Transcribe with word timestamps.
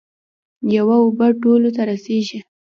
یوه 0.77 0.95
اوبه 1.03 1.27
ټولو 1.41 1.69
ته 1.75 1.81
رسیږي. 1.89 2.39